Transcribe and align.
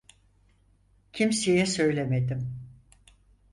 Kimseye 1.13 1.65
söylemedim. 1.65 2.57